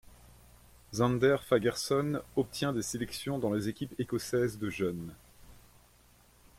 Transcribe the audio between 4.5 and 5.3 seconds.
de jeunes.